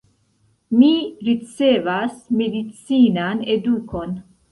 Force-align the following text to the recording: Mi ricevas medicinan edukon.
Mi 0.77 0.87
ricevas 1.27 2.15
medicinan 2.39 3.45
edukon. 3.57 4.17